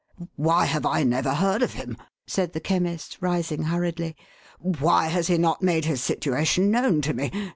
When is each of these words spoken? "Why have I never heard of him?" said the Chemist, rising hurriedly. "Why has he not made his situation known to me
"Why 0.35 0.65
have 0.65 0.83
I 0.83 1.03
never 1.03 1.31
heard 1.35 1.61
of 1.61 1.73
him?" 1.73 1.95
said 2.27 2.53
the 2.53 2.59
Chemist, 2.59 3.19
rising 3.21 3.65
hurriedly. 3.65 4.15
"Why 4.57 5.09
has 5.09 5.27
he 5.27 5.37
not 5.37 5.61
made 5.61 5.85
his 5.85 6.01
situation 6.01 6.71
known 6.71 7.01
to 7.01 7.13
me 7.13 7.29